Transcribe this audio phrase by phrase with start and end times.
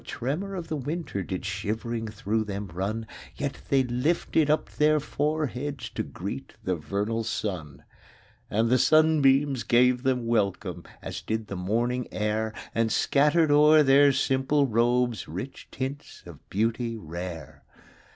[0.01, 3.05] 5 Though a tremor of the winter Did shivering through them run;
[3.35, 7.83] Yet they lifted up their foreheads To greet the vernal sun.
[8.49, 10.85] And the sunbeams gave them welcome.
[11.03, 16.97] As did the morning air And scattered o'er their simple robes Rich tints of beauty
[16.97, 17.61] rare.